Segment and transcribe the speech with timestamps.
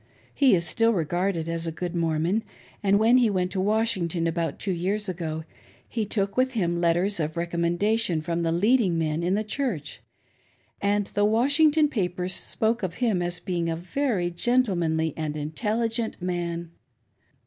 [0.33, 2.41] He is still regarded as a good Mormon;
[2.81, 5.43] and when he went to Washington, about two years ago.
[5.87, 9.99] he took with him letters of recommendation from the leading men in the Ghurch,
[10.81, 16.71] and the Washington papers spoke of him as being a very gentlemanly and intelligent man.